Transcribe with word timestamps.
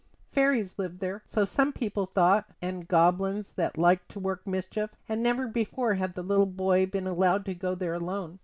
Fairies 0.31 0.79
lived 0.79 0.99
there, 0.99 1.21
so 1.27 1.45
some 1.45 1.71
people 1.71 2.07
thought, 2.07 2.45
and 2.59 2.87
goblins 2.87 3.51
that 3.51 3.77
liked 3.77 4.09
to 4.09 4.19
work 4.19 4.47
mischief; 4.47 4.89
and 5.07 5.21
never 5.21 5.47
before 5.47 5.93
had 5.93 6.15
the 6.15 6.23
little 6.23 6.47
boy 6.47 6.87
been 6.87 7.05
allowed 7.05 7.45
to 7.45 7.53
go 7.53 7.75
there 7.75 7.93
alone. 7.93 8.39